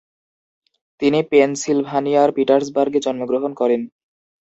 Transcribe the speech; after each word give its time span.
তিনি 1.01 1.19
পেনসিলভানিয়ার 1.31 2.29
পিটসবার্গে 2.37 2.99
জন্মগ্রহণ 3.05 3.51
করেন। 3.53 3.81